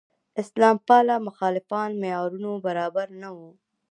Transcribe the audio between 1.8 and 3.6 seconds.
معیارونو برابر نه وو.